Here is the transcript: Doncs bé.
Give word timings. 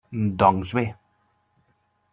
Doncs 0.43 0.73
bé. 0.79 0.85